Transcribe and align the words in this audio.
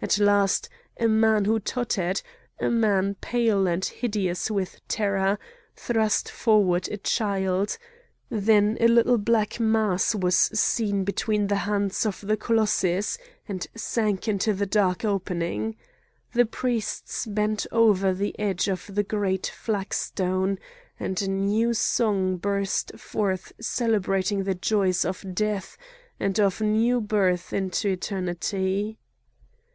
At 0.00 0.18
last 0.18 0.70
a 0.98 1.06
man 1.08 1.44
who 1.46 1.58
tottered, 1.58 2.22
a 2.58 2.70
man 2.70 3.14
pale 3.20 3.66
and 3.66 3.84
hideous 3.84 4.50
with 4.50 4.78
terror, 4.88 5.38
thrust 5.74 6.30
forward 6.30 6.88
a 6.88 6.96
child; 6.98 7.76
then 8.30 8.76
a 8.80 8.88
little 8.88 9.16
black 9.18 9.58
mass 9.60 10.14
was 10.14 10.34
seen 10.36 11.04
between 11.04 11.46
the 11.48 11.56
hands 11.64 12.06
of 12.06 12.20
the 12.22 12.36
colossus, 12.38 13.18
and 13.48 13.66
sank 13.74 14.28
into 14.28 14.54
the 14.54 14.64
dark 14.66 15.04
opening. 15.04 15.76
The 16.32 16.46
priests 16.46 17.26
bent 17.26 17.66
over 17.72 18.14
the 18.14 18.38
edge 18.38 18.68
of 18.68 18.88
the 18.94 19.02
great 19.04 19.46
flagstone,—and 19.46 21.20
a 21.22 21.28
new 21.28 21.74
song 21.74 22.36
burst 22.38 22.98
forth 22.98 23.52
celebrating 23.60 24.44
the 24.44 24.54
joys 24.54 25.04
of 25.04 25.24
death 25.34 25.76
and 26.20 26.38
of 26.38 26.62
new 26.62 27.00
birth 27.02 27.52
into 27.52 27.88
eternity. 27.88 28.98